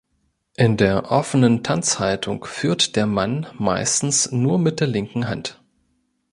In 0.57 0.77
der 0.77 1.11
offenen 1.11 1.61
Tanzhaltung 1.61 2.43
führt 2.45 2.95
der 2.95 3.05
Mann 3.05 3.45
meistens 3.59 4.31
nur 4.31 4.57
mit 4.57 4.79
der 4.79 4.87
linken 4.87 5.27
Hand. 5.27 5.63